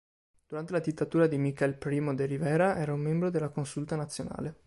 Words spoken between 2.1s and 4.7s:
de Rivera era un membro della Consulta Nazionale.